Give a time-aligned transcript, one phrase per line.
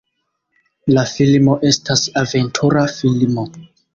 [0.97, 3.47] La filmo estas aventura filmo.